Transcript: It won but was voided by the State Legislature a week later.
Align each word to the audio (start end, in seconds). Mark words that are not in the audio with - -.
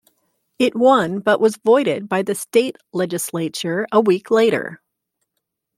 It 0.57 0.75
won 0.75 1.19
but 1.19 1.39
was 1.39 1.57
voided 1.57 2.09
by 2.09 2.23
the 2.23 2.33
State 2.33 2.75
Legislature 2.91 3.85
a 3.91 4.01
week 4.01 4.31
later. 4.31 4.81